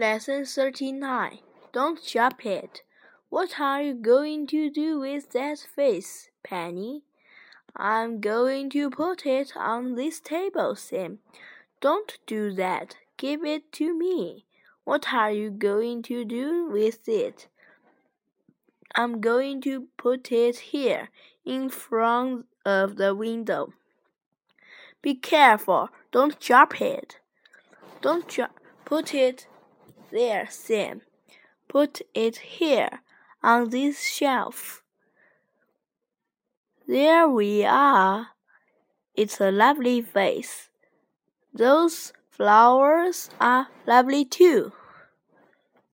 Lesson 0.00 0.44
39 0.44 1.40
Don't 1.72 1.98
drop 2.06 2.46
it. 2.46 2.82
What 3.30 3.58
are 3.58 3.82
you 3.82 3.94
going 3.94 4.46
to 4.46 4.70
do 4.70 5.00
with 5.00 5.32
that 5.32 5.58
face, 5.74 6.30
Penny? 6.44 7.02
I'm 7.74 8.20
going 8.20 8.70
to 8.70 8.90
put 8.90 9.26
it 9.26 9.54
on 9.56 9.96
this 9.96 10.20
table, 10.20 10.76
Sam. 10.76 11.18
Don't 11.80 12.16
do 12.28 12.52
that. 12.52 12.94
Give 13.16 13.44
it 13.44 13.72
to 13.72 13.92
me. 13.92 14.44
What 14.84 15.12
are 15.12 15.32
you 15.32 15.50
going 15.50 16.04
to 16.04 16.24
do 16.24 16.70
with 16.70 17.08
it? 17.08 17.48
I'm 18.94 19.20
going 19.20 19.60
to 19.62 19.88
put 19.96 20.30
it 20.30 20.58
here, 20.70 21.08
in 21.44 21.70
front 21.70 22.46
of 22.64 22.98
the 22.98 23.16
window. 23.16 23.72
Be 25.02 25.16
careful. 25.16 25.88
Don't 26.12 26.38
drop 26.38 26.80
it. 26.80 27.18
Don't 28.00 28.28
drop. 28.28 28.52
Put 28.84 29.12
it 29.12 29.48
there, 30.10 30.46
Sam. 30.50 31.02
Put 31.68 32.00
it 32.14 32.36
here, 32.38 33.00
on 33.42 33.70
this 33.70 34.02
shelf. 34.02 34.82
There 36.86 37.28
we 37.28 37.64
are. 37.64 38.28
It's 39.14 39.40
a 39.40 39.50
lovely 39.50 40.00
vase. 40.00 40.70
Those 41.52 42.12
flowers 42.30 43.30
are 43.40 43.68
lovely 43.86 44.24
too. 44.24 44.72